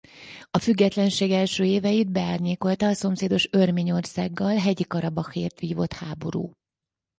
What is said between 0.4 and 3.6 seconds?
A függetlenség első éveit beárnyékolta a szomszédos